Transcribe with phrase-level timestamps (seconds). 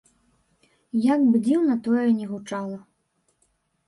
[1.13, 2.79] Як бы дзіўна тое не гучала.